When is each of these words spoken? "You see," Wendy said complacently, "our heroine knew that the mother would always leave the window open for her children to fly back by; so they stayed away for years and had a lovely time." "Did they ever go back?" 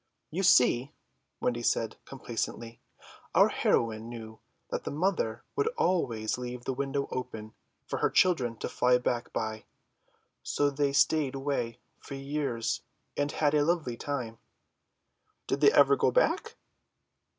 "You 0.31 0.41
see," 0.41 0.93
Wendy 1.41 1.61
said 1.61 1.97
complacently, 2.05 2.81
"our 3.35 3.49
heroine 3.49 4.09
knew 4.09 4.39
that 4.71 4.83
the 4.83 4.89
mother 4.89 5.43
would 5.55 5.67
always 5.77 6.39
leave 6.39 6.65
the 6.65 6.73
window 6.73 7.07
open 7.11 7.53
for 7.85 7.97
her 7.99 8.09
children 8.09 8.57
to 8.57 8.67
fly 8.67 8.97
back 8.97 9.31
by; 9.31 9.65
so 10.41 10.71
they 10.71 10.91
stayed 10.91 11.35
away 11.35 11.81
for 11.99 12.15
years 12.15 12.81
and 13.15 13.31
had 13.31 13.53
a 13.53 13.63
lovely 13.63 13.95
time." 13.95 14.39
"Did 15.45 15.61
they 15.61 15.71
ever 15.71 15.95
go 15.95 16.09
back?" 16.09 16.55